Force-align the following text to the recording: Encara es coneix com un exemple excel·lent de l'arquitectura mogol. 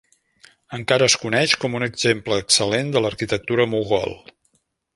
Encara 0.77 1.09
es 1.11 1.17
coneix 1.25 1.53
com 1.65 1.77
un 1.81 1.85
exemple 1.87 2.39
excel·lent 2.45 2.89
de 2.97 3.05
l'arquitectura 3.05 3.69
mogol. 3.75 4.19